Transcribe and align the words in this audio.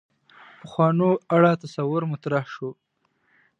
پخوانو 0.59 1.09
اړه 1.35 1.51
تصور 1.63 2.01
مطرح 2.13 2.43
شو. 2.53 2.69